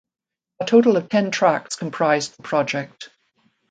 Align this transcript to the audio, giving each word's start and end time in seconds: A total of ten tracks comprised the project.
A 0.59 0.65
total 0.65 0.97
of 0.97 1.09
ten 1.09 1.29
tracks 1.29 1.75
comprised 1.75 2.35
the 2.35 2.41
project. 2.41 3.11